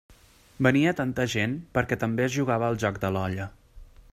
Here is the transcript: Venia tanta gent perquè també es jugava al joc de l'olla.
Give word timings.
Venia 0.67 0.93
tanta 0.99 1.25
gent 1.33 1.53
perquè 1.77 1.99
també 2.05 2.25
es 2.29 2.33
jugava 2.39 2.71
al 2.73 2.81
joc 2.85 2.99
de 3.05 3.13
l'olla. 3.17 3.47